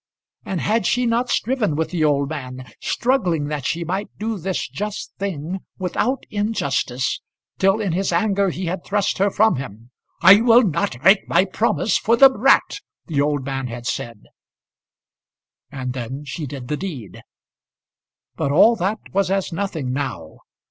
[0.45, 4.67] And had she not striven with the old man, struggling that she might do this
[4.67, 7.21] just thing without injustice,
[7.59, 9.91] till in his anger he had thrust her from him.
[10.23, 14.23] "I will not break my promise for the brat," the old man had said;
[15.71, 17.21] and then she did the deed.
[18.35, 20.37] But all that was as nothing now.